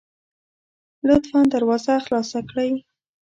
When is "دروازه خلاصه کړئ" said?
1.53-2.71